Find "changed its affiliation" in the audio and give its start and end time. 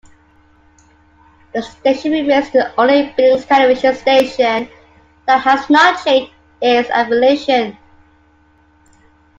6.03-7.77